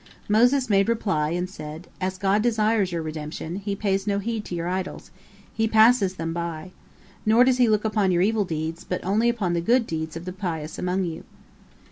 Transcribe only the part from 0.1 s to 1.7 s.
Moses made reply, and